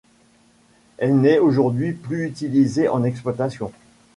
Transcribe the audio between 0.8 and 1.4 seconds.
Elle n'est